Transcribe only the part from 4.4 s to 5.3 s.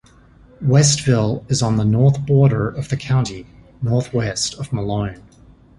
of Malone.